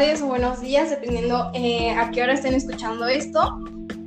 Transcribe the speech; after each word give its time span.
Tardes 0.00 0.22
o 0.22 0.28
buenos 0.28 0.62
días, 0.62 0.88
dependiendo 0.88 1.50
eh, 1.52 1.90
a 1.90 2.10
qué 2.10 2.22
hora 2.22 2.32
estén 2.32 2.54
escuchando 2.54 3.06
esto. 3.06 3.58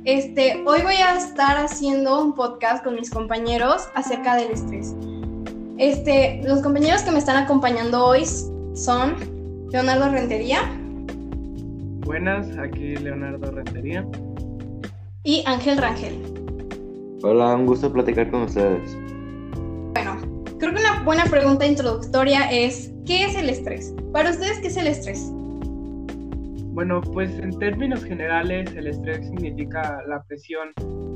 Este, 0.02 0.60
hoy 0.66 0.82
voy 0.82 0.96
a 0.96 1.16
estar 1.16 1.56
haciendo 1.56 2.20
un 2.20 2.34
podcast 2.34 2.82
con 2.82 2.96
mis 2.96 3.10
compañeros 3.10 3.88
acerca 3.94 4.34
del 4.34 4.50
estrés. 4.50 4.92
Este, 5.78 6.40
los 6.42 6.62
compañeros 6.62 7.02
que 7.02 7.12
me 7.12 7.18
están 7.18 7.36
acompañando 7.36 8.04
hoy 8.04 8.24
son 8.74 9.14
Leonardo 9.70 10.10
Rentería. 10.10 10.62
Buenas, 12.00 12.48
aquí 12.58 12.96
Leonardo 12.96 13.52
Rentería. 13.52 14.04
Y 15.22 15.44
Ángel 15.46 15.78
Rangel. 15.78 16.18
Hola, 17.22 17.54
un 17.54 17.66
gusto 17.66 17.92
platicar 17.92 18.32
con 18.32 18.42
ustedes. 18.42 18.96
Bueno, 19.92 20.16
creo 20.58 20.74
que 20.74 20.80
una 20.80 21.04
buena 21.04 21.24
pregunta 21.26 21.64
introductoria 21.64 22.50
es, 22.50 22.90
¿qué 23.06 23.26
es 23.26 23.36
el 23.36 23.48
estrés? 23.48 23.94
Para 24.12 24.30
ustedes, 24.30 24.58
¿qué 24.58 24.66
es 24.66 24.76
el 24.76 24.88
estrés? 24.88 25.30
Bueno, 26.74 27.00
pues 27.00 27.38
en 27.38 27.56
términos 27.56 28.04
generales 28.04 28.74
el 28.74 28.88
estrés 28.88 29.24
significa 29.28 30.02
la 30.08 30.20
presión. 30.24 30.70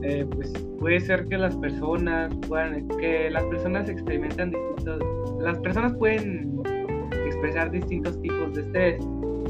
Eh, 0.04 0.24
pues 0.32 0.52
puede 0.78 1.00
ser 1.00 1.26
que 1.26 1.36
las 1.36 1.56
personas 1.56 2.32
puedan, 2.46 2.86
que 2.86 3.28
las 3.28 3.42
personas 3.46 3.88
experimentan 3.88 4.52
distintos, 4.52 5.02
las 5.40 5.58
personas 5.58 5.94
pueden 5.94 6.62
expresar 7.26 7.72
distintos 7.72 8.20
tipos 8.22 8.54
de 8.54 8.60
estrés, 8.60 9.04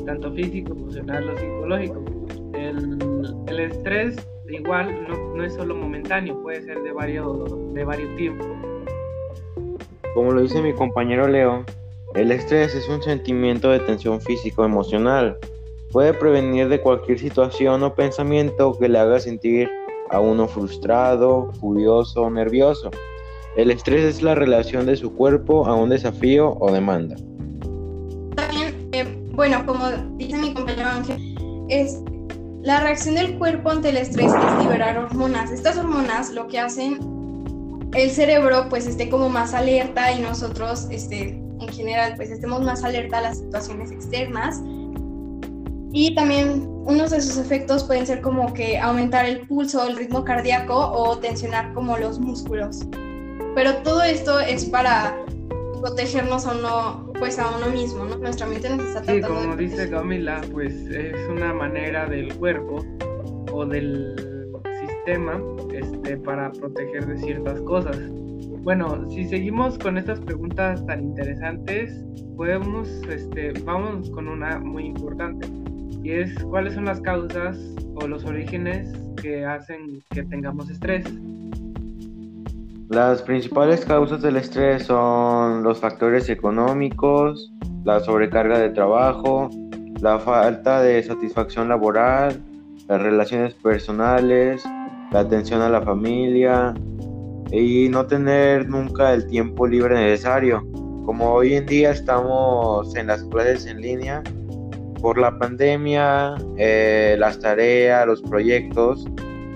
tanto 0.07 0.33
físico, 0.33 0.73
emocional 0.73 1.29
o 1.29 1.37
psicológico. 1.37 2.03
El, 2.55 3.61
estrés 3.61 4.17
igual 4.49 5.07
no, 5.07 5.37
no, 5.37 5.45
es 5.45 5.53
solo 5.53 5.75
momentáneo, 5.75 6.41
puede 6.43 6.63
ser 6.63 6.81
de 6.81 6.93
varios, 6.93 7.75
de 7.75 7.85
varios 7.85 8.17
tiempos. 8.17 8.47
Como 10.15 10.33
lo 10.33 10.41
dice 10.41 10.63
mi 10.63 10.73
compañero 10.73 11.29
Leo, 11.29 11.67
el 12.15 12.33
estrés 12.33 12.75
es 12.75 12.89
un 12.89 13.03
sentimiento 13.03 13.71
de 13.71 13.81
tensión 13.81 14.23
físico-emocional 14.23 15.37
Puede 15.91 16.13
prevenir 16.13 16.69
de 16.69 16.81
cualquier 16.81 17.19
situación 17.19 17.83
o 17.83 17.95
pensamiento 17.95 18.77
que 18.79 18.89
le 18.89 18.99
haga 18.99 19.19
sentir 19.21 19.71
a 20.11 20.21
uno 20.21 20.47
frustrado, 20.47 21.51
furioso 21.61 22.23
o 22.23 22.31
nervioso. 22.31 22.91
El 23.57 23.71
estrés 23.71 24.05
es 24.05 24.23
la 24.23 24.35
relación 24.35 24.85
de 24.85 24.97
su 24.97 25.15
cuerpo 25.15 25.67
a 25.67 25.75
un 25.75 25.89
desafío 25.89 26.57
o 26.61 26.71
demanda. 26.71 27.17
También, 28.37 28.89
eh, 28.93 29.05
bueno, 29.33 29.65
como 29.65 29.89
dice 30.17 30.37
mi 30.37 30.53
compañero 30.53 30.91
Ángel, 30.91 31.67
es 31.69 31.99
la 32.63 32.81
reacción 32.81 33.15
del 33.15 33.39
cuerpo 33.39 33.71
ante 33.71 33.89
el 33.89 33.97
estrés 33.97 34.33
es 34.33 34.65
liberar 34.65 34.99
hormonas. 34.99 35.51
Estas 35.51 35.79
hormonas 35.79 36.31
lo 36.33 36.49
que 36.49 36.59
hacen 36.59 36.99
el 37.95 38.11
cerebro 38.11 38.67
pues 38.69 38.87
esté 38.87 39.09
como 39.09 39.31
más 39.31 39.55
alerta 39.55 40.13
y 40.13 40.21
nosotros 40.21 40.87
este, 40.91 41.31
en 41.61 41.69
general 41.69 42.13
pues 42.17 42.31
estemos 42.31 42.63
más 42.63 42.85
alerta 42.85 43.19
a 43.19 43.23
las 43.23 43.39
situaciones 43.39 43.91
externas 43.91 44.61
y 45.93 46.15
también 46.15 46.67
unos 46.85 47.11
de 47.11 47.21
sus 47.21 47.39
efectos 47.39 47.85
pueden 47.85 48.07
ser 48.07 48.21
como 48.21 48.53
que 48.53 48.79
aumentar 48.79 49.25
el 49.25 49.47
pulso, 49.47 49.87
el 49.87 49.97
ritmo 49.97 50.25
cardíaco 50.25 50.75
o 50.75 51.19
tensionar 51.19 51.73
como 51.75 51.97
los 51.97 52.19
músculos. 52.19 52.87
Pero 53.55 53.75
todo 53.83 54.03
esto 54.03 54.41
es 54.41 54.67
para 54.67 55.17
protegernos 55.81 56.47
a 56.47 56.57
uno, 56.57 57.13
pues 57.19 57.39
a 57.39 57.57
uno 57.57 57.71
mismo, 57.71 58.05
¿no? 58.05 58.19
Nuestra 58.19 58.47
mente 58.47 58.69
nos 58.71 58.81
está 58.87 59.03
tratando 59.03 59.29
Sí, 59.29 59.35
como 59.35 59.57
dice 59.57 59.91
Camila, 59.91 60.41
pues 60.53 60.75
es 60.75 61.17
una 61.29 61.55
manera 61.55 62.07
del 62.07 62.35
cuerpo 62.37 62.85
o 63.53 63.65
del 63.65 64.15
sistema 64.81 65.41
este, 65.73 66.17
para 66.19 66.53
proteger 66.53 67.07
de 67.07 67.19
ciertas 67.19 67.61
cosas. 67.63 67.99
Bueno, 68.63 69.09
si 69.11 69.27
seguimos 69.27 69.79
con 69.79 69.97
estas 69.97 70.21
preguntas 70.21 70.85
tan 70.87 71.03
interesantes, 71.03 72.05
podemos, 72.37 72.89
este, 73.11 73.53
vamos 73.65 74.11
con 74.11 74.29
una 74.29 74.59
muy 74.59 74.87
importante 74.87 75.49
es 76.13 76.43
cuáles 76.45 76.75
son 76.75 76.85
las 76.85 77.01
causas 77.01 77.59
o 77.95 78.07
los 78.07 78.25
orígenes 78.25 78.91
que 79.21 79.45
hacen 79.45 80.03
que 80.11 80.23
tengamos 80.25 80.71
estrés. 80.71 81.05
Las 82.89 83.21
principales 83.23 83.85
causas 83.85 84.23
del 84.23 84.37
estrés 84.37 84.85
son 84.85 85.63
los 85.63 85.79
factores 85.79 86.29
económicos, 86.31 87.53
la 87.85 88.01
sobrecarga 88.01 88.59
de 88.59 88.71
trabajo, 88.71 89.51
la 90.01 90.19
falta 90.19 90.81
de 90.81 91.03
satisfacción 91.03 91.69
laboral, 91.69 92.41
las 92.89 93.03
relaciones 93.03 93.55
personales, 93.55 94.65
la 95.13 95.21
atención 95.21 95.61
a 95.61 95.69
la 95.69 95.83
familia 95.83 96.75
y 97.53 97.89
no 97.91 98.07
tener 98.07 98.69
nunca 98.69 99.13
el 99.13 99.27
tiempo 99.27 99.67
libre 99.67 99.95
necesario. 99.95 100.67
Como 101.05 101.33
hoy 101.33 101.55
en 101.55 101.67
día 101.67 101.91
estamos 101.91 102.95
en 102.97 103.09
las 103.09 103.23
clases 103.25 103.67
en 103.67 103.81
línea, 103.81 104.23
por 105.01 105.19
la 105.19 105.39
pandemia, 105.39 106.37
eh, 106.57 107.17
las 107.19 107.39
tareas, 107.41 108.07
los 108.07 108.23
proyectos, 108.23 109.05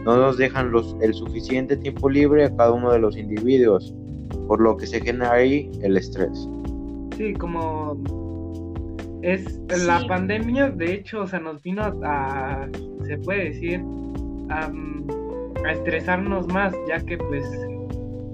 no 0.04 0.16
nos 0.16 0.36
dejan 0.36 0.72
los, 0.72 0.96
el 1.00 1.14
suficiente 1.14 1.76
tiempo 1.76 2.08
libre 2.08 2.44
a 2.44 2.56
cada 2.56 2.72
uno 2.72 2.92
de 2.92 2.98
los 2.98 3.16
individuos, 3.16 3.94
por 4.48 4.60
lo 4.60 4.76
que 4.76 4.86
se 4.86 5.00
genera 5.00 5.32
ahí 5.32 5.70
el 5.82 5.96
estrés. 5.96 6.48
Sí, 7.16 7.32
como 7.34 7.96
es 9.22 9.60
la 9.86 10.04
pandemia, 10.06 10.70
de 10.70 10.94
hecho, 10.94 11.20
o 11.22 11.26
sea, 11.26 11.38
nos 11.38 11.62
vino 11.62 11.82
a, 12.02 12.68
se 13.06 13.18
puede 13.18 13.50
decir, 13.50 13.84
a, 14.48 14.70
a 15.64 15.72
estresarnos 15.72 16.48
más, 16.48 16.74
ya 16.88 16.98
que 17.00 17.16
pues 17.18 17.44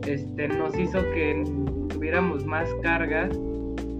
este, 0.07 0.49
nos 0.49 0.79
hizo 0.79 1.03
que 1.13 1.45
tuviéramos 1.89 2.47
más 2.47 2.69
cargas 2.83 3.31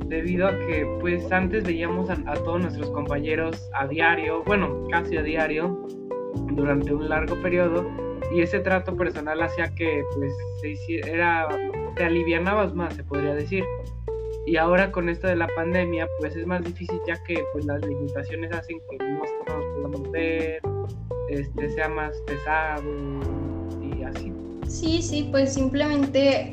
debido 0.09 0.49
a 0.49 0.51
que 0.51 0.87
pues 1.01 1.31
antes 1.31 1.65
veíamos 1.65 2.11
a, 2.11 2.17
todos 2.35 2.61
nuestros 2.61 2.91
compañeros 2.91 3.69
a 3.75 3.87
diario, 3.87 4.43
bueno, 4.45 4.87
casi 4.91 5.17
a 5.17 5.23
diario, 5.23 5.87
durante 6.53 6.93
un 6.93 7.09
largo 7.09 7.41
periodo, 7.43 7.87
y 8.35 8.43
ese 8.43 8.61
trato 8.61 8.97
personal 8.97 9.41
hacía 9.43 9.75
que 9.75 10.03
pues 10.17 10.33
se 10.61 11.01
era, 11.11 11.49
te 11.97 12.05
alivianabas 12.05 12.75
más, 12.75 12.95
se 12.95 13.05
podría 13.05 13.35
decir. 13.35 13.65
Y 14.47 14.57
ahora 14.57 14.91
con 14.91 15.11
esto 15.11 15.27
de 15.27 15.37
la 15.37 15.47
pandemia, 15.49 16.09
pues 16.19 16.35
es 16.35 16.47
más 16.47 16.65
difícil 16.65 16.99
ya 17.07 17.23
que 17.25 17.45
pues 17.53 17.67
las 17.67 17.85
limitaciones 17.85 18.51
hacen 18.53 18.81
que 18.91 19.05
no 19.05 19.19
nos 19.19 19.29
podamos 19.47 20.11
ver, 20.11 20.61
este, 21.29 21.71
sea 21.71 21.89
más 21.89 22.17
pesado 22.27 22.83
y 23.83 24.03
así. 24.05 24.33
Sí, 24.67 25.03
sí, 25.03 25.29
pues 25.31 25.53
simplemente 25.53 26.51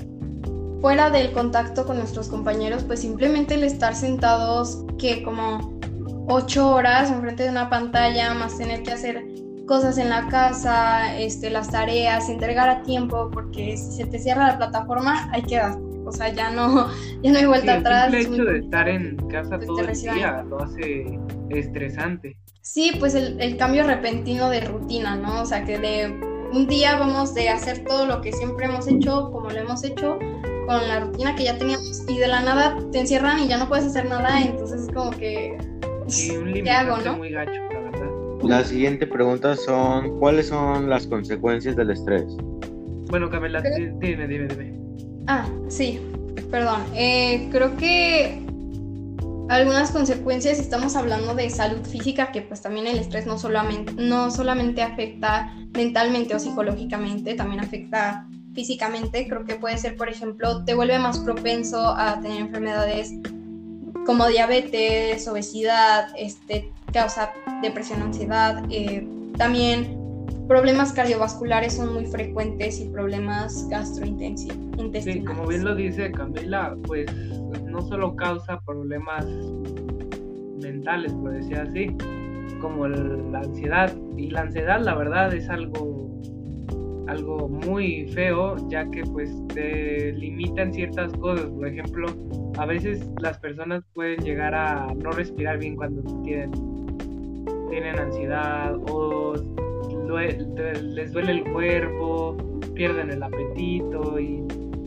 fuera 0.85 1.09
del 1.09 1.31
contacto 1.31 1.84
con 1.84 1.97
nuestros 1.97 2.28
compañeros, 2.28 2.84
pues 2.84 3.00
simplemente 3.00 3.56
el 3.56 3.63
estar 3.63 3.96
sentados 3.96 4.85
que 5.00 5.23
como 5.23 5.79
ocho 6.28 6.75
horas 6.75 7.09
enfrente 7.09 7.41
de 7.41 7.50
una 7.50 7.72
pantalla, 7.72 8.35
más 8.35 8.59
tener 8.59 8.84
que 8.84 8.91
hacer 8.91 9.25
cosas 9.66 9.97
en 9.97 10.09
la 10.09 10.28
casa, 10.28 11.18
este, 11.19 11.50
las 11.50 11.72
tareas, 11.72 12.29
entregar 12.29 12.69
a 12.69 12.84
tiempo, 12.84 13.31
porque 13.34 13.75
si 13.78 13.94
se 13.94 14.06
te 14.06 14.19
cierra 14.19 14.46
la 14.46 14.57
plataforma, 14.57 15.28
hay 15.31 15.41
que 15.41 15.59
O 16.06 16.12
sea, 16.12 16.29
ya 16.29 16.51
no, 16.51 16.88
ya 17.23 17.31
no 17.31 17.40
hay 17.40 17.46
vuelta 17.47 17.78
atrás. 17.78 18.13
El 18.13 18.19
hecho 18.19 18.46
de 18.46 18.59
estar 18.59 18.88
en 18.88 19.16
casa 19.28 19.57
todo 19.57 19.79
el 19.79 19.91
día 19.91 20.46
lo 20.47 20.62
hace 20.62 21.19
estresante. 21.50 22.38
Sí, 22.62 22.91
pues 23.00 23.16
el, 23.16 23.41
el 23.41 23.57
cambio 23.57 23.88
repentino 23.88 24.52
de 24.52 24.62
rutina, 24.62 25.16
¿no? 25.16 25.41
O 25.41 25.46
sea, 25.47 25.66
que 25.66 25.79
de 25.79 26.35
un 26.53 26.67
día 26.67 26.97
vamos 26.97 27.34
de 27.34 27.50
hacer 27.50 27.84
todo 27.85 28.06
lo 28.06 28.22
que 28.22 28.31
siempre 28.31 28.66
hemos 28.66 28.88
hecho, 28.88 29.31
como 29.31 29.50
lo 29.50 29.57
hemos 29.57 29.84
hecho, 29.84 30.19
con 30.66 30.88
la 30.88 31.00
rutina 31.02 31.36
que 31.36 31.44
ya 31.46 31.58
teníamos 31.58 32.03
y 32.08 32.18
de 32.18 32.28
la 32.28 32.42
nada 32.42 32.78
te 32.92 33.00
encierran 33.00 33.40
y 33.40 33.47
ya 33.47 33.58
no 33.58 33.67
puedes 33.67 33.85
hacer 33.85 34.08
nada, 34.08 34.41
entonces 34.41 34.84
es 34.84 34.94
como 34.94 35.12
que... 35.12 35.58
Sí, 36.08 36.35
un 36.38 36.53
¿Qué 36.53 36.70
hago, 36.70 36.97
no? 36.97 37.17
muy 37.17 37.32
gacho, 37.32 37.62
la 37.72 37.79
verdad. 37.79 38.09
La 38.44 38.64
siguiente 38.64 39.08
pregunta 39.08 39.56
son, 39.56 40.20
¿cuáles 40.20 40.47
son 40.47 40.90
las 40.90 41.08
consecuencias 41.08 41.76
del 41.76 41.91
estrés? 41.91 42.26
Bueno, 43.09 43.29
Camila, 43.29 43.62
dime, 43.62 44.28
dime, 44.28 44.47
dime. 44.47 44.79
Ah, 45.28 45.47
sí, 45.67 46.00
perdón. 46.52 46.84
Eh, 46.94 47.47
creo 47.52 47.76
que 47.78 48.46
algunas 49.50 49.91
consecuencias, 49.91 50.59
estamos 50.59 50.96
hablando 50.96 51.35
de 51.35 51.50
salud 51.50 51.85
física, 51.85 52.32
que 52.32 52.41
pues 52.41 52.61
también 52.61 52.88
el 52.88 52.97
estrés 52.97 53.28
no 53.28 53.38
solamente, 53.38 53.94
no 53.94 54.32
solamente 54.32 54.82
afecta 54.82 55.53
mentalmente 55.73 56.35
o 56.35 56.40
psicológicamente, 56.40 57.35
también 57.35 57.61
afecta 57.61 58.28
físicamente, 58.55 59.28
creo 59.28 59.46
que 59.46 59.55
puede 59.55 59.78
ser, 59.78 59.96
por 59.97 60.09
ejemplo, 60.09 60.63
te 60.63 60.73
vuelve 60.73 60.97
más 60.97 61.19
propenso 61.19 61.90
a 61.90 62.19
tener 62.22 62.40
enfermedades 62.40 63.13
como 64.05 64.28
diabetes, 64.28 65.28
obesidad, 65.28 66.07
este, 66.17 66.72
causa 66.93 67.34
depresión, 67.61 68.02
ansiedad. 68.02 68.63
Eh, 68.69 69.05
también 69.37 69.99
problemas 70.47 70.93
cardiovasculares 70.93 71.73
son 71.73 71.93
muy 71.93 72.05
frecuentes 72.05 72.79
y 72.79 72.85
problemas 72.90 73.67
gastrointestinales. 73.69 75.03
Sí, 75.03 75.23
como 75.23 75.47
bien 75.47 75.66
lo 75.66 75.75
dice 75.75 76.11
Camila, 76.11 76.75
pues 76.85 77.11
no 77.66 77.81
solo 77.81 78.16
causa 78.16 78.59
problemas 78.61 79.25
mentales, 80.61 81.11
por 81.13 81.34
decir 81.34 81.58
así, 81.58 81.97
como 82.61 82.87
la 82.87 83.40
ansiedad. 83.40 83.93
Y 84.17 84.29
la 84.29 84.41
ansiedad, 84.41 84.79
la 84.79 84.96
verdad, 84.96 85.34
es 85.34 85.49
algo 85.49 86.09
algo 87.07 87.47
muy 87.47 88.07
feo, 88.13 88.55
ya 88.69 88.90
que 88.90 89.03
pues 89.03 89.31
te 89.53 90.11
limitan 90.13 90.73
ciertas 90.73 91.11
cosas. 91.13 91.46
Por 91.46 91.67
ejemplo, 91.67 92.07
a 92.57 92.66
veces 92.66 93.07
las 93.22 93.37
personas 93.40 93.84
pueden 93.93 94.19
llegar 94.23 94.53
a 94.53 94.87
no 94.96 95.11
respirar 95.11 95.59
bien 95.59 95.75
cuando 95.75 96.02
tienen, 96.23 96.52
tienen 97.69 97.99
ansiedad 97.99 98.75
o 98.90 99.35
les 100.16 101.11
duele 101.11 101.31
el 101.31 101.43
cuerpo, 101.52 102.37
pierden 102.73 103.11
el 103.11 103.22
apetito 103.22 104.19
y 104.19 104.43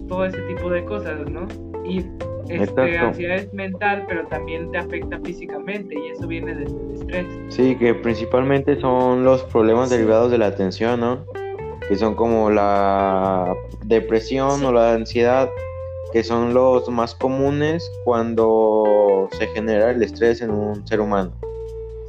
todo 0.08 0.24
ese 0.24 0.40
tipo 0.42 0.70
de 0.70 0.84
cosas, 0.84 1.28
¿no? 1.30 1.46
Y 1.84 2.04
este, 2.48 2.98
ansiedad 2.98 3.36
es 3.36 3.52
mental, 3.52 4.04
pero 4.08 4.26
también 4.28 4.70
te 4.70 4.78
afecta 4.78 5.18
físicamente 5.20 5.94
y 5.94 6.12
eso 6.12 6.26
viene 6.26 6.54
del, 6.54 6.74
estrés. 6.94 7.26
Sí, 7.48 7.76
que 7.76 7.94
principalmente 7.94 8.80
son 8.80 9.24
los 9.24 9.44
problemas 9.44 9.90
derivados 9.90 10.30
de 10.30 10.38
la 10.38 10.54
tensión, 10.54 11.00
¿no? 11.00 11.24
Que 11.88 11.96
son 11.96 12.14
como 12.14 12.50
la 12.50 13.54
depresión 13.84 14.64
o 14.64 14.72
la 14.72 14.94
ansiedad, 14.94 15.48
que 16.12 16.22
son 16.22 16.54
los 16.54 16.88
más 16.88 17.14
comunes 17.14 17.90
cuando 18.04 19.28
se 19.38 19.46
genera 19.48 19.90
el 19.90 20.02
estrés 20.02 20.40
en 20.42 20.50
un 20.50 20.86
ser 20.86 21.00
humano. 21.00 21.32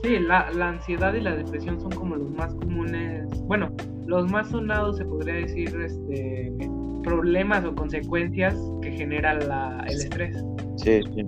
Sí, 0.03 0.19
la, 0.19 0.49
la 0.51 0.69
ansiedad 0.69 1.13
y 1.13 1.21
la 1.21 1.35
depresión 1.35 1.79
son 1.81 1.91
como 1.91 2.15
los 2.15 2.29
más 2.31 2.53
comunes, 2.53 3.27
bueno, 3.47 3.69
los 4.05 4.31
más 4.31 4.49
sonados 4.49 4.97
se 4.97 5.05
podría 5.05 5.35
decir, 5.35 5.75
este, 5.81 6.51
problemas 7.03 7.65
o 7.65 7.75
consecuencias 7.75 8.55
que 8.81 8.91
genera 8.91 9.33
el 9.33 9.95
estrés. 9.95 10.37
Sí, 10.77 11.01
sí. 11.13 11.25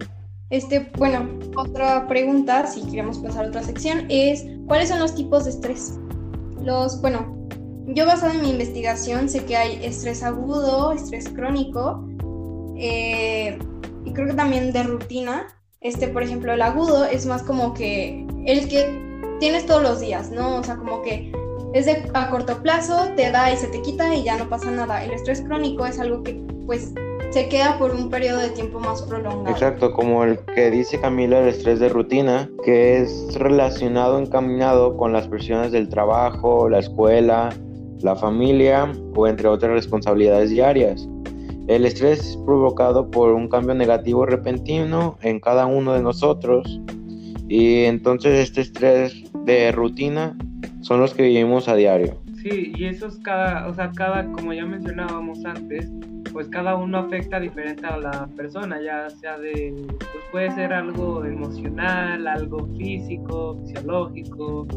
Este, 0.50 0.92
bueno, 0.98 1.30
otra 1.56 2.08
pregunta, 2.08 2.66
si 2.68 2.86
queremos 2.90 3.20
pasar 3.20 3.46
a 3.46 3.48
otra 3.50 3.64
sección, 3.64 4.06
es 4.10 4.46
¿cuáles 4.68 4.90
son 4.90 5.00
los 5.00 5.16
tipos 5.16 5.46
de 5.46 5.52
estrés? 5.52 6.00
Los, 6.62 7.02
bueno, 7.02 7.41
yo 7.88 8.06
basado 8.06 8.34
en 8.34 8.42
mi 8.42 8.50
investigación 8.52 9.30
sé 9.30 9.46
que 9.46 9.58
hay 9.58 9.84
estrés 9.84 10.24
agudo, 10.24 10.92
estrés 10.92 11.30
crónico, 11.30 12.08
eh, 12.78 13.58
y 14.06 14.14
creo 14.14 14.28
que 14.28 14.34
también 14.34 14.72
de 14.72 14.84
rutina. 14.84 15.48
Este, 15.82 16.08
por 16.08 16.22
ejemplo, 16.22 16.54
el 16.54 16.62
agudo 16.62 17.06
es 17.06 17.26
más 17.26 17.42
como 17.44 17.74
que 17.74 18.26
el 18.46 18.68
que 18.68 19.36
tienes 19.40 19.66
todos 19.66 19.82
los 19.82 20.00
días, 20.00 20.30
¿no? 20.32 20.58
O 20.58 20.64
sea, 20.64 20.76
como 20.76 21.02
que 21.02 21.32
es 21.74 21.86
de 21.86 22.10
a 22.14 22.30
corto 22.30 22.62
plazo, 22.62 23.10
te 23.16 23.32
da 23.32 23.52
y 23.52 23.58
se 23.58 23.68
te 23.68 23.82
quita 23.82 24.14
y 24.14 24.24
ya 24.24 24.38
no 24.38 24.48
pasa 24.48 24.70
nada. 24.70 25.04
El 25.04 25.12
estrés 25.12 25.42
crónico 25.42 25.86
es 25.86 26.00
algo 26.00 26.22
que 26.24 26.40
pues 26.66 26.94
se 27.32 27.48
queda 27.48 27.78
por 27.80 27.92
un 27.92 28.10
periodo 28.10 28.40
de 28.40 28.50
tiempo 28.50 28.80
más 28.80 29.02
prolongado. 29.04 29.50
Exacto, 29.50 29.94
como 29.94 30.24
el 30.24 30.38
que 30.54 30.70
dice 30.70 31.00
Camila, 31.00 31.40
el 31.40 31.48
estrés 31.48 31.80
de 31.80 31.90
rutina, 31.90 32.50
que 32.64 33.02
es 33.02 33.34
relacionado, 33.36 34.20
encaminado 34.20 34.98
con 34.98 35.14
las 35.14 35.28
presiones 35.28 35.72
del 35.72 35.88
trabajo, 35.88 36.70
la 36.70 36.80
escuela, 36.80 37.50
la 38.04 38.16
familia 38.16 38.92
o 39.16 39.28
entre 39.28 39.48
otras 39.48 39.72
responsabilidades 39.72 40.50
diarias. 40.50 41.08
El 41.68 41.86
estrés 41.86 42.20
es 42.20 42.38
provocado 42.38 43.10
por 43.10 43.34
un 43.34 43.48
cambio 43.48 43.76
negativo 43.76 44.26
repentino 44.26 45.18
en 45.22 45.40
cada 45.40 45.66
uno 45.66 45.94
de 45.94 46.02
nosotros 46.02 46.82
y 47.48 47.84
entonces 47.84 48.40
este 48.40 48.62
estrés 48.62 49.24
de 49.46 49.72
rutina 49.72 50.38
son 50.82 51.00
los 51.00 51.14
que 51.14 51.24
vivimos 51.24 51.68
a 51.68 51.76
diario. 51.76 52.18
Sí, 52.42 52.74
y 52.76 52.86
eso 52.86 53.08
es 53.08 53.20
cada, 53.20 53.68
o 53.68 53.74
sea, 53.74 53.92
cada, 53.92 54.26
como 54.32 54.52
ya 54.52 54.66
mencionábamos 54.66 55.46
antes, 55.46 55.92
pues 56.34 56.48
cada 56.48 56.76
uno 56.76 56.98
afecta 56.98 57.40
diferente 57.40 57.86
a 57.86 57.98
la 57.98 58.28
persona, 58.36 58.82
ya 58.82 59.10
sea 59.10 59.38
de, 59.38 59.74
pues 60.00 60.24
puede 60.32 60.52
ser 60.52 60.74
algo 60.74 61.24
emocional, 61.26 62.28
algo 62.28 62.66
físico, 62.78 63.60
fisiológico, 63.66 64.68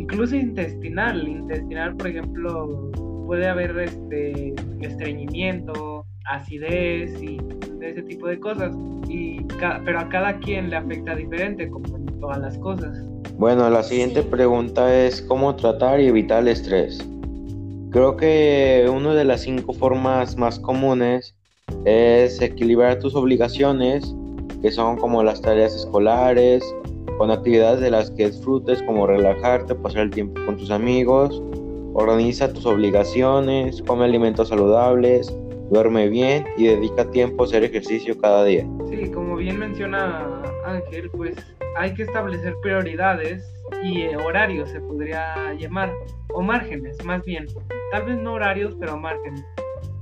incluso 0.00 0.34
intestinal. 0.34 1.26
Intestinal, 1.28 1.96
por 1.96 2.08
ejemplo, 2.08 2.90
puede 3.26 3.46
haber 3.48 3.78
este 3.78 4.54
estreñimiento, 4.80 6.04
acidez 6.26 7.22
y 7.22 7.38
ese 7.80 8.02
tipo 8.02 8.26
de 8.26 8.40
cosas. 8.40 8.74
Y 9.08 9.40
pero 9.84 10.00
a 10.00 10.08
cada 10.08 10.38
quien 10.38 10.70
le 10.70 10.76
afecta 10.76 11.14
diferente, 11.14 11.68
como 11.68 11.96
en 11.96 12.06
todas 12.20 12.38
las 12.38 12.56
cosas. 12.58 13.04
Bueno, 13.38 13.68
la 13.70 13.82
siguiente 13.82 14.22
pregunta 14.22 15.04
es 15.04 15.22
cómo 15.22 15.54
tratar 15.56 16.00
y 16.00 16.06
evitar 16.06 16.42
el 16.42 16.48
estrés. 16.48 17.06
Creo 17.90 18.16
que 18.16 18.88
una 18.92 19.14
de 19.14 19.24
las 19.24 19.40
cinco 19.42 19.72
formas 19.72 20.36
más 20.36 20.58
comunes 20.60 21.34
es 21.84 22.40
equilibrar 22.40 22.98
tus 22.98 23.14
obligaciones, 23.14 24.14
que 24.62 24.70
son 24.70 24.96
como 24.96 25.22
las 25.22 25.40
tareas 25.40 25.74
escolares, 25.74 26.62
con 27.18 27.30
actividades 27.30 27.80
de 27.80 27.90
las 27.90 28.10
que 28.10 28.26
disfrutes, 28.26 28.82
como 28.82 29.06
relajarte, 29.06 29.74
pasar 29.74 30.02
el 30.02 30.10
tiempo 30.10 30.40
con 30.46 30.56
tus 30.56 30.70
amigos. 30.70 31.42
Organiza 31.94 32.52
tus 32.52 32.66
obligaciones, 32.66 33.82
come 33.86 34.04
alimentos 34.04 34.48
saludables, 34.48 35.34
duerme 35.70 36.08
bien 36.08 36.44
y 36.56 36.66
dedica 36.66 37.10
tiempo 37.10 37.42
a 37.42 37.46
hacer 37.46 37.64
ejercicio 37.64 38.18
cada 38.18 38.44
día. 38.44 38.66
Sí, 38.88 39.10
como 39.10 39.36
bien 39.36 39.58
menciona 39.58 40.42
Ángel, 40.64 41.10
pues 41.10 41.34
hay 41.76 41.94
que 41.94 42.02
establecer 42.02 42.54
prioridades 42.62 43.44
y 43.82 44.06
horarios, 44.14 44.70
se 44.70 44.80
podría 44.80 45.54
llamar, 45.54 45.92
o 46.34 46.42
márgenes, 46.42 47.02
más 47.04 47.24
bien. 47.24 47.46
Tal 47.92 48.04
vez 48.04 48.18
no 48.18 48.34
horarios, 48.34 48.76
pero 48.78 48.96
márgenes. 48.96 49.44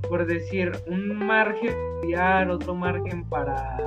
Por 0.07 0.25
decir, 0.25 0.71
un 0.87 1.15
margen 1.15 1.73
para 2.01 2.51
otro 2.51 2.73
margen 2.73 3.27
para 3.29 3.77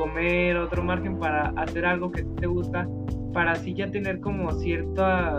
comer, 0.00 0.56
otro 0.56 0.82
margen 0.82 1.18
para 1.18 1.52
hacer 1.56 1.84
algo 1.84 2.10
que 2.10 2.22
te 2.22 2.46
gusta, 2.46 2.88
para 3.34 3.52
así 3.52 3.74
ya 3.74 3.90
tener 3.90 4.18
como 4.20 4.50
cierta, 4.52 5.38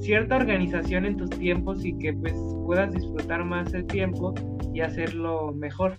cierta 0.00 0.36
organización 0.36 1.06
en 1.06 1.16
tus 1.16 1.30
tiempos 1.30 1.84
y 1.84 1.96
que 1.98 2.12
pues 2.12 2.34
puedas 2.66 2.92
disfrutar 2.92 3.44
más 3.44 3.72
el 3.74 3.86
tiempo 3.86 4.34
y 4.74 4.80
hacerlo 4.80 5.52
mejor. 5.52 5.94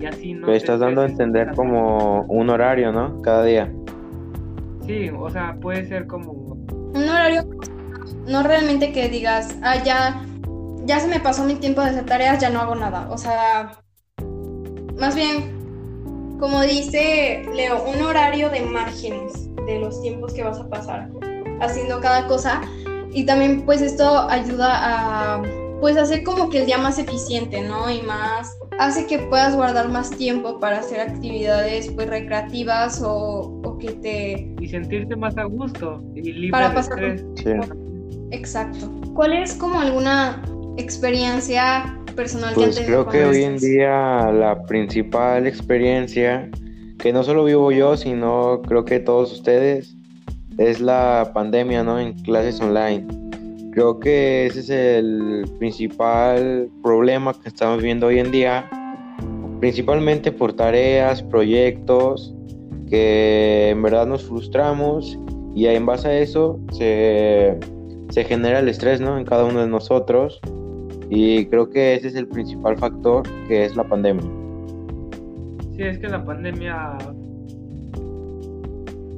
Y 0.00 0.06
así 0.06 0.32
no... 0.32 0.46
Te 0.46 0.56
estás 0.56 0.80
dando 0.80 1.02
a 1.02 1.06
entender 1.06 1.50
como 1.54 2.22
un 2.22 2.48
horario, 2.48 2.90
¿no? 2.90 3.20
Cada 3.20 3.44
día. 3.44 3.70
Sí, 4.86 5.10
o 5.10 5.28
sea, 5.28 5.58
puede 5.60 5.84
ser 5.84 6.06
como... 6.06 6.32
Un 6.32 7.06
horario 7.06 7.42
no 8.26 8.42
realmente 8.42 8.92
que 8.92 9.10
digas, 9.10 9.58
ah, 9.62 9.76
ya, 9.84 10.24
ya 10.86 11.00
se 11.00 11.06
me 11.06 11.20
pasó 11.20 11.44
mi 11.44 11.56
tiempo 11.56 11.82
de 11.82 11.90
hacer 11.90 12.06
tareas, 12.06 12.40
ya 12.40 12.48
no 12.48 12.60
hago 12.60 12.74
nada. 12.76 13.10
O 13.10 13.18
sea, 13.18 13.72
más 14.98 15.14
bien, 15.14 15.59
como 16.40 16.62
dice 16.62 17.42
Leo, 17.54 17.84
un 17.84 18.02
horario 18.02 18.48
de 18.48 18.62
márgenes 18.62 19.54
de 19.66 19.78
los 19.78 20.00
tiempos 20.02 20.32
que 20.32 20.42
vas 20.42 20.58
a 20.58 20.68
pasar 20.68 21.10
haciendo 21.60 22.00
cada 22.00 22.26
cosa. 22.26 22.62
Y 23.12 23.24
también 23.26 23.62
pues 23.66 23.82
esto 23.82 24.28
ayuda 24.28 24.70
a 24.72 25.42
pues 25.80 25.96
hacer 25.96 26.22
como 26.24 26.50
que 26.50 26.60
el 26.60 26.66
día 26.66 26.78
más 26.78 26.98
eficiente, 26.98 27.60
¿no? 27.62 27.90
Y 27.90 28.02
más 28.02 28.56
hace 28.78 29.06
que 29.06 29.18
puedas 29.18 29.54
guardar 29.56 29.88
más 29.88 30.10
tiempo 30.10 30.58
para 30.58 30.78
hacer 30.78 31.00
actividades 31.00 31.90
pues 31.92 32.08
recreativas 32.08 33.02
o, 33.02 33.60
o 33.64 33.78
que 33.78 33.92
te 33.92 34.54
y 34.60 34.68
sentirte 34.68 35.16
más 35.16 35.36
a 35.36 35.44
gusto 35.44 36.02
y 36.14 36.22
libre 36.22 36.50
para 36.50 36.68
de 36.70 36.74
pasar 36.74 37.04
estrés. 37.04 37.70
Exacto. 38.30 38.90
¿Cuál 39.14 39.32
es 39.32 39.54
como 39.54 39.80
alguna 39.80 40.42
experiencia 40.80 41.96
personal 42.16 42.54
pues 42.54 42.78
que 42.78 42.86
creo 42.86 43.06
que 43.08 43.24
hoy 43.24 43.44
en 43.44 43.58
día 43.58 44.30
la 44.32 44.62
principal 44.66 45.46
experiencia 45.46 46.50
que 46.98 47.12
no 47.12 47.22
solo 47.22 47.44
vivo 47.44 47.72
yo, 47.72 47.96
sino 47.96 48.60
creo 48.66 48.84
que 48.84 49.00
todos 49.00 49.32
ustedes 49.32 49.96
es 50.58 50.80
la 50.80 51.30
pandemia, 51.32 51.82
¿no? 51.82 51.98
En 51.98 52.12
clases 52.22 52.60
online. 52.60 53.06
Creo 53.72 53.98
que 54.00 54.46
ese 54.46 54.60
es 54.60 54.70
el 54.70 55.44
principal 55.58 56.68
problema 56.82 57.32
que 57.32 57.48
estamos 57.48 57.82
viendo 57.82 58.08
hoy 58.08 58.18
en 58.18 58.30
día, 58.30 58.68
principalmente 59.60 60.32
por 60.32 60.52
tareas, 60.52 61.22
proyectos, 61.22 62.34
que 62.90 63.70
en 63.70 63.82
verdad 63.82 64.06
nos 64.06 64.24
frustramos 64.24 65.18
y 65.54 65.66
en 65.66 65.86
base 65.86 66.08
a 66.08 66.18
eso 66.18 66.58
se 66.72 67.58
se 68.10 68.24
genera 68.24 68.58
el 68.58 68.68
estrés 68.68 69.00
¿no? 69.00 69.16
en 69.18 69.24
cada 69.24 69.44
uno 69.44 69.60
de 69.60 69.68
nosotros 69.68 70.40
y 71.10 71.44
creo 71.46 71.68
que 71.68 71.94
ese 71.94 72.08
es 72.08 72.14
el 72.14 72.28
principal 72.28 72.78
factor 72.78 73.24
que 73.48 73.64
es 73.64 73.74
la 73.74 73.84
pandemia. 73.84 74.24
Sí, 75.76 75.82
es 75.82 75.98
que 75.98 76.08
la 76.08 76.24
pandemia, 76.24 76.96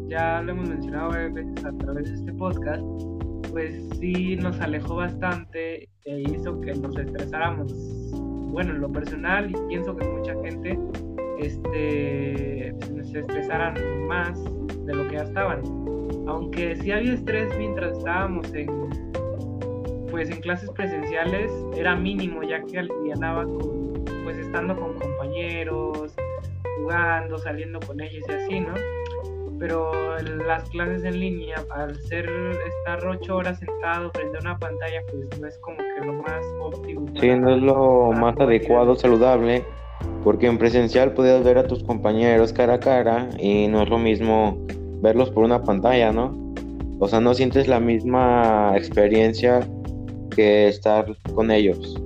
ya 0.09 0.43
lo 0.43 0.53
hemos 0.53 0.69
mencionado 0.71 1.11
varias 1.11 1.35
veces 1.35 1.65
a 1.65 1.73
través 1.73 2.09
de 2.09 2.15
este 2.15 2.33
podcast, 2.33 2.83
pues 3.51 3.75
sí 4.01 4.37
nos 4.37 4.59
alejó 4.61 4.97
bastante 4.97 5.89
e 6.05 6.21
hizo 6.23 6.59
que 6.63 6.75
nos 6.75 6.97
estresáramos. 6.97 7.73
Bueno, 8.53 8.75
en 8.75 8.81
lo 8.81 8.91
personal 8.91 9.51
y 9.51 9.55
pienso 9.69 9.95
que 9.95 10.07
mucha 10.07 10.35
gente 10.43 10.79
este, 11.39 12.75
se 13.11 13.19
estresaran 13.21 13.75
más 14.09 14.43
de 14.87 14.95
lo 14.95 15.07
que 15.09 15.17
ya 15.17 15.25
estaban 15.25 15.63
aunque 16.27 16.77
sí 16.77 16.91
había 16.91 17.15
estrés 17.15 17.49
mientras 17.59 17.97
estábamos 17.97 18.53
en 18.55 18.69
pues 20.13 20.31
en 20.31 20.41
clases 20.41 20.71
presenciales 20.71 21.51
era 21.75 21.97
mínimo 21.97 22.43
ya 22.45 22.63
que 22.63 22.79
alivianaba 22.79 23.45
con 23.45 24.05
pues 24.23 24.37
estando 24.37 24.77
con 24.77 24.95
compañeros 24.99 26.15
jugando 26.79 27.39
saliendo 27.39 27.81
con 27.81 28.01
ellos 28.01 28.23
y 28.29 28.33
así 28.33 28.61
no 28.61 28.75
pero 29.59 29.91
las 30.47 30.69
clases 30.71 31.03
en 31.05 31.19
línea 31.19 31.57
al 31.71 31.99
ser 32.03 32.29
estar 32.29 33.05
ocho 33.07 33.37
horas 33.37 33.59
sentado 33.59 34.11
frente 34.11 34.37
a 34.37 34.41
una 34.43 34.59
pantalla 34.59 35.01
pues 35.11 35.41
no 35.41 35.47
es 35.49 35.59
como 35.59 35.79
que 35.79 36.07
lo 36.07 36.13
más 36.13 36.45
óptimo 36.61 37.07
sí 37.19 37.31
no 37.31 37.57
es 37.57 37.63
lo 37.63 38.13
más 38.13 38.39
adecuado 38.39 38.95
saludable 38.95 39.65
Porque 40.25 40.47
en 40.47 40.59
presencial 40.59 41.15
podías 41.15 41.43
ver 41.43 41.59
a 41.59 41.67
tus 41.67 41.83
compañeros 41.83 42.53
cara 42.53 42.75
a 42.75 42.81
cara 42.81 43.29
y 43.39 43.67
no 43.69 43.83
es 43.83 43.89
lo 43.89 43.99
mismo 43.99 44.59
verlos 45.01 45.31
por 45.31 45.45
una 45.45 45.63
pantalla, 45.63 46.13
¿no? 46.13 46.33
O 47.01 47.09
sea, 47.09 47.21
no 47.21 47.35
sientes 47.35 47.67
la 47.67 47.81
misma 47.81 48.75
experiencia 48.77 49.67
que 50.35 50.69
estar 50.69 51.07
con 51.35 51.51
ellos. 51.51 52.01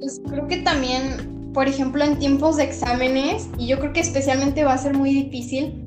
Pues 0.00 0.20
creo 0.28 0.46
que 0.46 0.58
también, 0.58 1.52
por 1.52 1.68
ejemplo, 1.68 2.04
en 2.04 2.18
tiempos 2.18 2.56
de 2.56 2.64
exámenes, 2.64 3.48
y 3.58 3.66
yo 3.66 3.78
creo 3.78 3.92
que 3.92 4.00
especialmente 4.00 4.64
va 4.64 4.74
a 4.74 4.78
ser 4.78 4.94
muy 4.94 5.12
difícil 5.12 5.84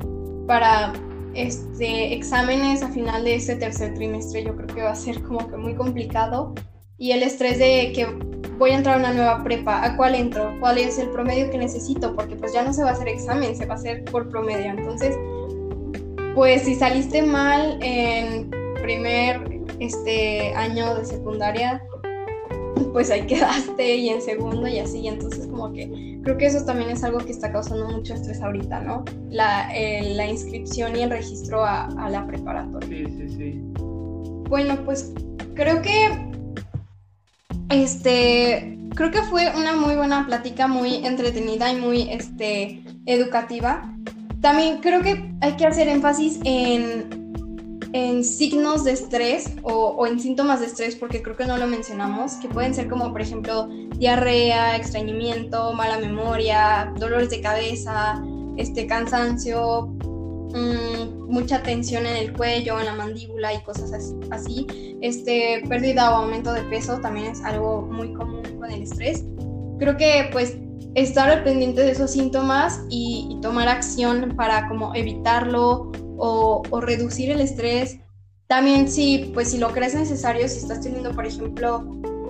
para 0.47 0.93
este, 1.33 2.13
exámenes 2.13 2.81
a 2.81 2.89
final 2.89 3.23
de 3.23 3.35
este 3.35 3.55
tercer 3.55 3.93
trimestre, 3.93 4.43
yo 4.43 4.55
creo 4.55 4.67
que 4.67 4.81
va 4.81 4.91
a 4.91 4.95
ser 4.95 5.21
como 5.21 5.47
que 5.47 5.57
muy 5.57 5.75
complicado. 5.75 6.55
Y 6.97 7.11
el 7.11 7.21
estrés 7.21 7.59
de 7.59 7.91
que 7.93 8.07
voy 8.57 8.71
a 8.71 8.77
entrar 8.77 8.95
a 8.95 8.99
una 8.99 9.13
nueva 9.13 9.43
prepa, 9.43 9.83
¿a 9.83 9.95
cuál 9.95 10.15
entro? 10.15 10.55
¿Cuál 10.59 10.79
es 10.79 10.97
el 10.97 11.09
promedio 11.09 11.51
que 11.51 11.57
necesito? 11.57 12.15
Porque 12.15 12.35
pues 12.35 12.53
ya 12.53 12.63
no 12.63 12.73
se 12.73 12.83
va 12.83 12.89
a 12.89 12.93
hacer 12.93 13.07
examen, 13.07 13.55
se 13.55 13.65
va 13.65 13.75
a 13.75 13.77
hacer 13.77 14.03
por 14.05 14.29
promedio. 14.29 14.71
Entonces, 14.71 15.15
pues 16.33 16.63
si 16.63 16.75
saliste 16.75 17.21
mal 17.21 17.77
en 17.81 18.49
primer 18.81 19.56
este, 19.79 20.53
año 20.55 20.95
de 20.95 21.05
secundaria, 21.05 21.83
pues 22.93 23.11
ahí 23.11 23.21
quedaste 23.27 23.95
y 23.95 24.09
en 24.09 24.21
segundo 24.21 24.67
y 24.67 24.79
así. 24.79 25.07
Entonces 25.07 25.47
como 25.47 25.71
que 25.73 26.19
creo 26.23 26.37
que 26.37 26.45
eso 26.45 26.65
también 26.65 26.89
es 26.89 27.03
algo 27.03 27.19
que 27.19 27.31
está 27.31 27.51
causando 27.51 27.87
mucho 27.89 28.13
estrés 28.13 28.41
ahorita, 28.41 28.81
¿no? 28.81 29.03
La, 29.29 29.69
eh, 29.75 30.13
la 30.15 30.27
inscripción 30.27 30.95
y 30.95 31.01
el 31.01 31.09
registro 31.09 31.63
a, 31.63 31.85
a 31.85 32.09
la 32.09 32.25
preparatoria. 32.25 32.87
Sí, 32.87 33.05
sí, 33.17 33.29
sí. 33.29 33.61
Bueno, 34.49 34.77
pues 34.85 35.13
creo 35.55 35.81
que 35.81 36.27
este, 37.69 38.77
creo 38.95 39.11
que 39.11 39.21
fue 39.23 39.51
una 39.55 39.73
muy 39.73 39.95
buena 39.95 40.25
plática, 40.25 40.67
muy 40.67 41.05
entretenida 41.05 41.71
y 41.71 41.75
muy 41.75 42.09
este, 42.09 42.81
educativa. 43.05 43.93
También 44.41 44.77
creo 44.77 45.01
que 45.01 45.31
hay 45.41 45.53
que 45.53 45.65
hacer 45.65 45.87
énfasis 45.87 46.39
en, 46.43 47.16
en 47.93 48.23
signos 48.23 48.83
de 48.83 48.91
estrés 48.91 49.53
o, 49.63 50.05
en 50.07 50.19
síntomas 50.19 50.59
de 50.59 50.67
estrés, 50.67 50.95
porque 50.95 51.21
creo 51.21 51.35
que 51.35 51.45
no 51.45 51.57
lo 51.57 51.67
mencionamos, 51.67 52.33
que 52.33 52.47
pueden 52.47 52.73
ser 52.73 52.87
como, 52.87 53.11
por 53.11 53.21
ejemplo, 53.21 53.67
diarrea, 53.97 54.75
extrañimiento, 54.75 55.73
mala 55.73 55.97
memoria, 55.99 56.93
dolores 56.97 57.29
de 57.29 57.41
cabeza, 57.41 58.21
este, 58.57 58.87
cansancio, 58.87 59.87
mmm, 59.87 61.27
mucha 61.27 61.63
tensión 61.63 62.05
en 62.05 62.17
el 62.17 62.33
cuello, 62.33 62.79
en 62.79 62.85
la 62.85 62.95
mandíbula 62.95 63.53
y 63.53 63.61
cosas 63.63 63.91
así. 64.31 64.67
Este, 65.01 65.63
pérdida 65.69 66.11
o 66.11 66.23
aumento 66.23 66.53
de 66.53 66.61
peso 66.63 66.99
también 66.99 67.27
es 67.27 67.43
algo 67.43 67.83
muy 67.83 68.13
común 68.13 68.43
con 68.57 68.71
el 68.71 68.81
estrés. 68.81 69.23
Creo 69.79 69.95
que 69.95 70.29
pues 70.31 70.57
estar 70.95 71.29
al 71.29 71.43
pendiente 71.43 71.81
de 71.81 71.91
esos 71.91 72.11
síntomas 72.11 72.81
y, 72.89 73.27
y 73.29 73.41
tomar 73.41 73.67
acción 73.67 74.33
para 74.35 74.67
como 74.67 74.95
evitarlo 74.95 75.91
o, 76.17 76.63
o, 76.69 76.81
reducir 76.81 77.31
el 77.31 77.41
estrés. 77.41 77.99
También 78.47 78.87
si, 78.87 79.31
pues 79.33 79.51
si 79.51 79.57
lo 79.57 79.69
crees 79.69 79.93
necesario, 79.95 80.47
si 80.47 80.59
estás 80.59 80.81
teniendo, 80.81 81.11
por 81.11 81.25
ejemplo, 81.25 81.83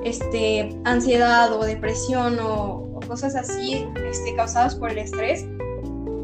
este, 0.03 0.69
ansiedad 0.83 1.51
o 1.53 1.63
depresión 1.63 2.39
o, 2.39 2.87
o 2.95 2.99
cosas 3.07 3.35
así 3.35 3.85
este, 4.09 4.35
causadas 4.35 4.75
por 4.75 4.91
el 4.91 4.97
estrés, 4.99 5.45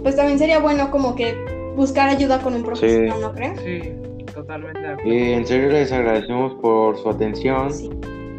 pues 0.03 0.15
también 0.15 0.39
sería 0.39 0.59
bueno 0.59 0.91
como 0.91 1.15
que 1.15 1.35
buscar 1.75 2.09
ayuda 2.09 2.39
con 2.39 2.55
un 2.55 2.63
profesional, 2.63 3.15
sí. 3.17 3.21
¿no 3.21 3.33
creen? 3.33 3.57
Sí, 3.57 4.23
totalmente 4.33 4.81
de 4.81 4.87
acuerdo. 4.93 5.11
Y 5.13 5.31
en 5.33 5.45
serio 5.45 5.69
les 5.69 5.91
agradecemos 5.91 6.53
por 6.55 6.97
su 6.97 7.09
atención 7.09 7.71
Sí. 7.73 7.89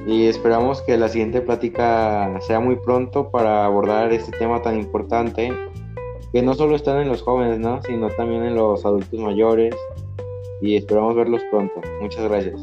y 0.06 0.26
esperamos 0.26 0.82
que 0.82 0.96
la 0.96 1.08
siguiente 1.08 1.40
plática 1.40 2.38
sea 2.46 2.60
muy 2.60 2.76
pronto 2.76 3.30
para 3.30 3.64
abordar 3.64 4.12
este 4.12 4.32
tema 4.32 4.60
tan 4.62 4.78
importante 4.78 5.52
que 6.34 6.42
no 6.42 6.54
solo 6.54 6.74
están 6.74 7.00
en 7.00 7.06
los 7.06 7.22
jóvenes, 7.22 7.60
¿no? 7.60 7.80
sino 7.82 8.10
también 8.10 8.42
en 8.42 8.56
los 8.56 8.84
adultos 8.84 9.20
mayores 9.20 9.72
y 10.60 10.74
esperamos 10.74 11.14
verlos 11.14 11.40
pronto. 11.48 11.80
Muchas 12.00 12.24
gracias. 12.24 12.60